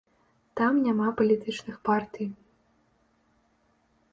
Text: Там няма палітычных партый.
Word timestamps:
Там 0.59 0.73
няма 0.85 1.09
палітычных 1.19 1.77
партый. 1.91 2.27